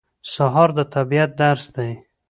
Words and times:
سهار 0.33 0.69
د 0.77 0.79
طبیعت 0.95 1.31
درس 1.41 1.65
دی. 1.75 1.91